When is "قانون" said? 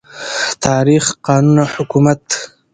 1.25-1.57